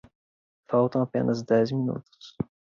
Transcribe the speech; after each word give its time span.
Faltam 0.67 1.03
apenas 1.03 1.43
dez 1.43 1.71
minutos 1.71 2.35